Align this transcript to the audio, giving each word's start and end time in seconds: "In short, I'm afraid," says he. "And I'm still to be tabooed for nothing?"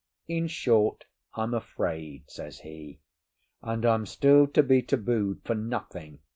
"In 0.27 0.47
short, 0.47 1.05
I'm 1.35 1.53
afraid," 1.53 2.23
says 2.27 2.61
he. 2.61 2.97
"And 3.61 3.85
I'm 3.85 4.07
still 4.07 4.47
to 4.47 4.63
be 4.63 4.81
tabooed 4.81 5.43
for 5.43 5.53
nothing?" 5.53 6.21